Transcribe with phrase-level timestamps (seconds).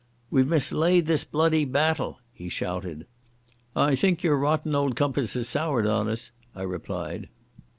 [0.31, 3.05] "We've mislaid this blamed battle," he shouted.
[3.75, 7.29] "I think your rotten old compass has soured on us," I replied.